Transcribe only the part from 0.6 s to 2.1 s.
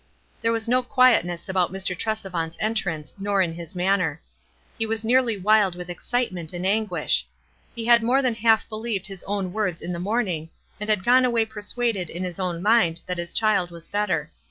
no quietness about Mr.